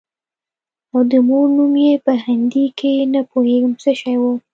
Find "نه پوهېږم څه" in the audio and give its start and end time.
3.13-3.91